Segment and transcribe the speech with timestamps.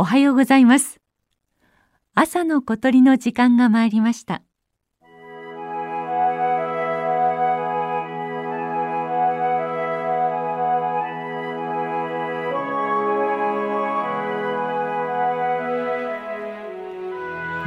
[0.00, 0.98] おはようございます。
[2.14, 4.40] 朝の小鳥の時間が参りました。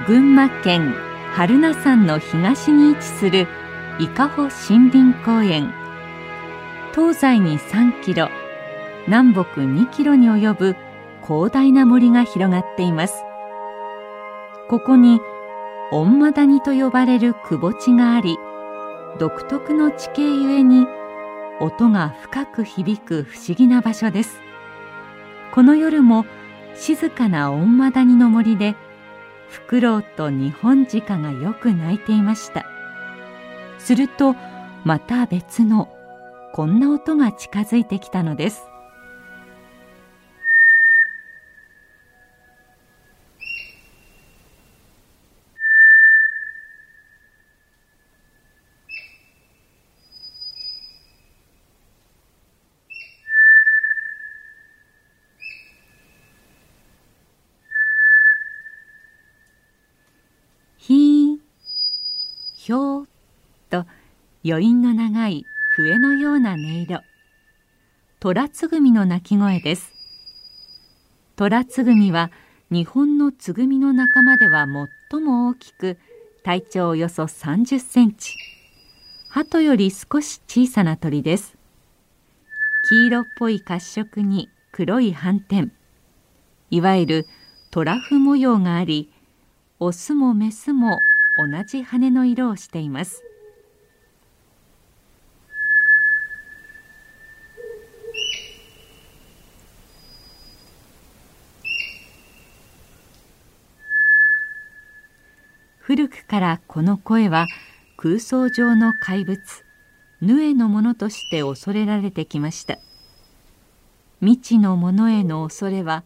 [0.07, 0.95] 群馬県
[1.35, 3.47] 榛名山の東に位置する
[3.99, 5.71] 伊香保森林公園。
[6.95, 8.27] 東西に3キロ
[9.05, 10.75] 南北2キロに及ぶ
[11.25, 13.23] 広大な森が広がっています。
[14.69, 15.19] ここに
[15.91, 18.37] 御間谷と呼ばれる窪地があり
[19.19, 20.87] 独特の地形ゆえに
[21.59, 24.39] 音が深く響く不思議な場所です。
[25.53, 26.25] この夜も
[26.75, 28.75] 静かな御間谷の森で
[29.49, 32.65] フクロウとニホンジカがよく鳴いていました。
[33.77, 34.35] すると
[34.85, 35.89] また別の
[36.53, 38.63] こんな音が近づいてきたのです
[60.77, 61.37] ひー
[62.65, 63.05] ひょー
[63.69, 63.85] と
[64.45, 67.01] 余韻の長い笛のような音色。
[68.21, 69.91] 虎つぐみの鳴き声です。
[71.35, 72.31] 虎つぐみは
[72.71, 74.65] 日本のつぐみの仲間では
[75.11, 75.97] 最も大きく
[76.45, 78.33] 体長およそ30センチ。
[79.27, 81.57] 鳩より少し小さな鳥です。
[82.87, 85.73] 黄色っぽい褐色に黒い斑点。
[86.69, 87.27] いわゆる
[87.71, 89.11] トラフ模様があり
[89.81, 91.01] オスもメスも
[91.35, 93.23] 同じ羽の色をしています。
[105.79, 107.45] 古くからこの声は
[107.97, 109.41] 空想上の怪物
[110.21, 112.77] ヌエのものとして恐れられてきました。
[114.21, 116.05] 未知のものへの恐れは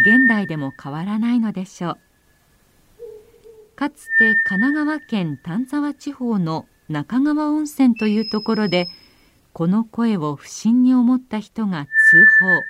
[0.00, 2.05] 現代でも変わらないのでしょう。
[3.76, 8.86] かつて神奈川県丹沢地方の中川温泉というところで
[9.52, 12.62] この声を不審に思った人が通報。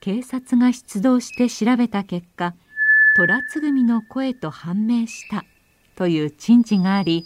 [0.00, 2.54] 警察が出動して調べた結果
[3.16, 5.44] 虎つぐみの声と判明した
[5.94, 7.24] という珍事があり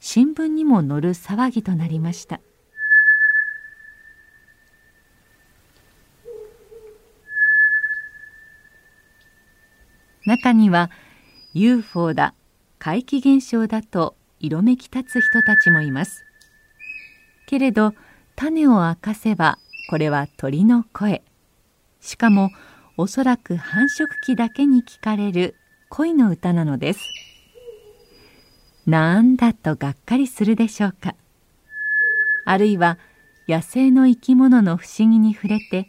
[0.00, 2.40] 新聞にも載る騒ぎとなりました。
[10.24, 10.90] 中には
[11.58, 12.34] UFO だ。
[12.78, 16.22] 怪奇現象だと色めき立つ人たちもいます。
[17.46, 17.94] けれど
[18.34, 19.58] 種を明かせば
[19.88, 21.22] これは鳥の声。
[22.02, 22.50] しかも
[22.98, 25.54] おそらく繁殖期だけに聞かれる
[25.88, 27.00] 恋の歌なのです。
[28.84, 31.14] なんだとがっかりするでしょうか。
[32.44, 32.98] あるいは
[33.48, 35.88] 野生の生き物の不思議に触れて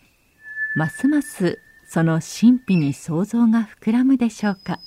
[0.77, 4.79] ますますその神秘に想像が膨らむでしょうか。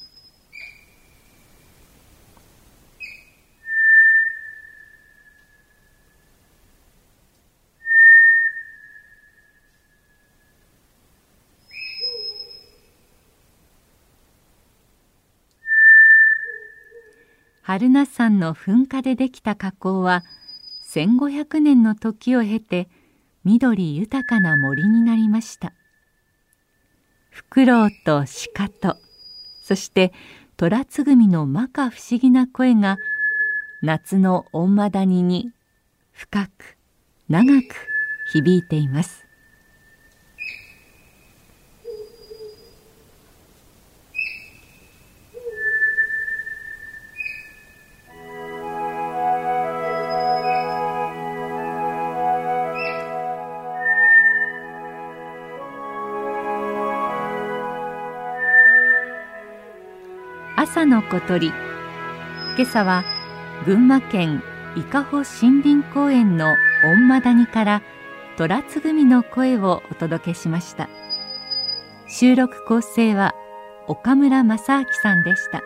[17.70, 20.24] 榛名山の噴火でできた火口は
[20.92, 22.88] 1500年の時を経て
[23.44, 25.72] 緑豊かな森になりました。
[27.30, 28.96] フクロウと鹿と
[29.62, 30.12] そして
[30.56, 32.98] 虎つぐみの摩訶不思議な声が
[33.82, 35.52] 夏の御間谷に
[36.10, 36.76] 深く
[37.28, 37.66] 長く
[38.32, 39.29] 響いています。
[60.62, 61.54] 朝の小鳥今
[62.64, 63.02] 朝は
[63.64, 64.42] 群馬県
[64.76, 67.82] 伊香保森林公園の御間谷から
[68.36, 70.90] 虎つぐみの声をお届けしました
[72.08, 73.34] 収録構成は
[73.88, 75.62] 岡村正明さんでした。